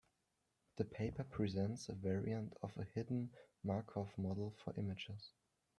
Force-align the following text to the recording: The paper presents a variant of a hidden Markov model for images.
The 0.77 0.85
paper 0.85 1.23
presents 1.23 1.87
a 1.87 1.93
variant 1.93 2.57
of 2.63 2.75
a 2.75 2.85
hidden 2.85 3.29
Markov 3.63 4.17
model 4.17 4.49
for 4.63 4.73
images. 4.75 5.29